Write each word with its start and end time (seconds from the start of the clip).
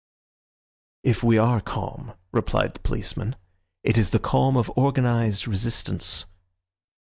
"If 1.03 1.21
we 1.23 1.37
are 1.37 1.61
calm," 1.61 2.13
replied 2.31 2.73
the 2.73 2.79
policeman, 2.79 3.35
"it 3.83 3.99
is 3.99 4.09
the 4.09 4.17
calm 4.17 4.57
of 4.57 4.71
organised 4.71 5.45
resistance." 5.45 6.25